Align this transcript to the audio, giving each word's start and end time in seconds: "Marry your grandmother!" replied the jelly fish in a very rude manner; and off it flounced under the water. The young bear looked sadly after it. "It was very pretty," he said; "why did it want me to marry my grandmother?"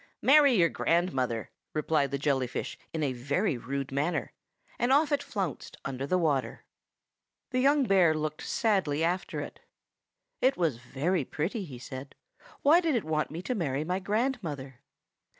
"Marry 0.23 0.55
your 0.55 0.67
grandmother!" 0.69 1.51
replied 1.75 2.09
the 2.09 2.17
jelly 2.17 2.47
fish 2.47 2.75
in 2.91 3.03
a 3.03 3.13
very 3.13 3.55
rude 3.55 3.91
manner; 3.91 4.33
and 4.79 4.91
off 4.91 5.11
it 5.11 5.21
flounced 5.21 5.77
under 5.85 6.07
the 6.07 6.17
water. 6.17 6.65
The 7.51 7.59
young 7.59 7.83
bear 7.83 8.15
looked 8.15 8.41
sadly 8.41 9.03
after 9.03 9.41
it. 9.41 9.59
"It 10.41 10.57
was 10.57 10.77
very 10.77 11.23
pretty," 11.23 11.65
he 11.65 11.77
said; 11.77 12.15
"why 12.63 12.79
did 12.79 12.95
it 12.95 13.03
want 13.03 13.29
me 13.29 13.43
to 13.43 13.53
marry 13.53 13.83
my 13.83 13.99
grandmother?" 13.99 14.81